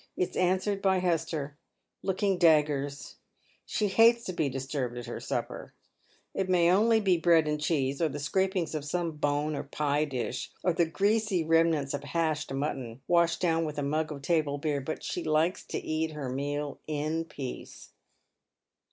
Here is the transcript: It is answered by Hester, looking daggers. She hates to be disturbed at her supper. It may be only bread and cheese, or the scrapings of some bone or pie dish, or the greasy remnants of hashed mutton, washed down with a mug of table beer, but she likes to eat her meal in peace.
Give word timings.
It 0.17 0.29
is 0.31 0.35
answered 0.35 0.81
by 0.81 0.97
Hester, 0.97 1.59
looking 2.01 2.39
daggers. 2.39 3.17
She 3.67 3.87
hates 3.87 4.23
to 4.23 4.33
be 4.33 4.49
disturbed 4.49 4.97
at 4.97 5.05
her 5.05 5.19
supper. 5.19 5.75
It 6.33 6.49
may 6.49 6.65
be 6.65 6.69
only 6.71 7.17
bread 7.19 7.47
and 7.47 7.61
cheese, 7.61 8.01
or 8.01 8.09
the 8.09 8.17
scrapings 8.17 8.73
of 8.73 8.83
some 8.83 9.11
bone 9.11 9.55
or 9.55 9.61
pie 9.61 10.05
dish, 10.05 10.49
or 10.63 10.73
the 10.73 10.87
greasy 10.87 11.43
remnants 11.43 11.93
of 11.93 12.03
hashed 12.03 12.51
mutton, 12.51 13.01
washed 13.07 13.41
down 13.41 13.63
with 13.63 13.77
a 13.77 13.83
mug 13.83 14.11
of 14.11 14.23
table 14.23 14.57
beer, 14.57 14.81
but 14.81 15.03
she 15.03 15.23
likes 15.23 15.63
to 15.65 15.77
eat 15.77 16.13
her 16.13 16.29
meal 16.29 16.79
in 16.87 17.23
peace. 17.23 17.91